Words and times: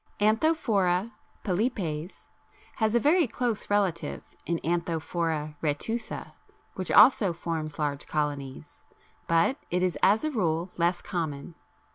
Anthophora 0.19 1.11
pilipes 1.45 2.29
has 2.77 2.95
a 2.95 2.99
very 2.99 3.27
close 3.27 3.69
relative 3.69 4.35
in 4.47 4.57
Anthophora 4.63 5.53
retusa, 5.61 6.31
which 6.73 6.89
also 6.89 7.33
forms 7.33 7.77
large 7.77 8.07
colonies, 8.07 8.81
but 9.27 9.57
it 9.69 9.83
is 9.83 9.99
as 10.01 10.23
a 10.23 10.31
rule 10.31 10.71
less 10.75 11.03
common. 11.03 11.53